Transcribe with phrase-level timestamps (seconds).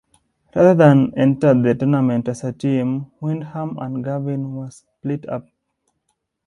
[0.55, 5.45] Rather than enter the tournament as a team, Windham and Garvin were split up.